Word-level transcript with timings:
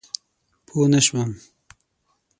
پوه 0.67 0.85
نه 0.93 0.99
شوم؟ 1.05 1.31